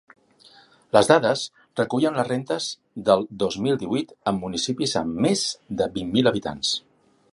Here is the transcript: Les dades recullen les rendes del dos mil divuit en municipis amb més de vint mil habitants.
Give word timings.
Les 0.95 1.09
dades 1.11 1.43
recullen 1.81 2.17
les 2.19 2.27
rendes 2.29 2.69
del 3.09 3.21
dos 3.43 3.59
mil 3.67 3.77
divuit 3.83 4.15
en 4.33 4.41
municipis 4.47 4.97
amb 5.03 5.23
més 5.27 5.45
de 5.83 5.91
vint 5.99 6.11
mil 6.17 6.33
habitants. 6.33 6.73